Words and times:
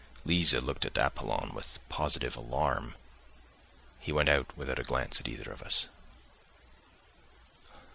Liza 0.25 0.59
looked 0.61 0.83
at 0.83 0.97
Apollon 0.97 1.53
with 1.53 1.77
positive 1.87 2.35
alarm. 2.35 2.95
He 3.99 4.11
went 4.11 4.29
out 4.29 4.57
without 4.57 4.79
a 4.79 4.83
glance 4.83 5.19
at 5.19 5.27
either 5.27 5.51
of 5.51 5.61
us. 5.61 5.89